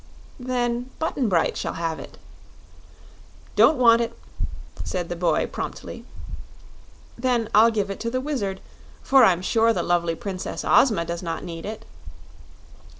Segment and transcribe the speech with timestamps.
[0.39, 2.17] "Then Button Bright shall have it."
[3.55, 4.17] "Don't want it,"
[4.83, 6.05] said the boy, promptly.
[7.19, 8.61] "Then I'll give it to the Wizard,
[9.03, 11.85] for I'm sure the lovely Princess Ozma does not need it."